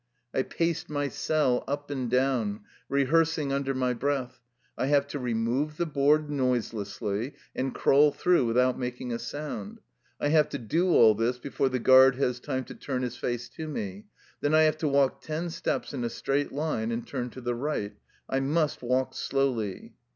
[0.33, 4.39] I paced my cell up and down, rehearsing under my breath:"
[4.75, 9.79] I have to remove the board noiselessly, and crawl through without making a sound.
[10.19, 13.47] I have to do all this before the guard has time to turn his face
[13.49, 14.05] to me.
[14.39, 17.53] Then I have to walk ten steps in a straight line, and turn to the
[17.53, 17.93] right.
[18.27, 19.93] I must walk slowly."